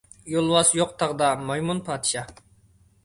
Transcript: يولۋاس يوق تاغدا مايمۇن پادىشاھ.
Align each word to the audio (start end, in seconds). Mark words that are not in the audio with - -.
يولۋاس 0.35 0.71
يوق 0.77 0.95
تاغدا 1.03 1.29
مايمۇن 1.51 1.83
پادىشاھ. 1.91 2.33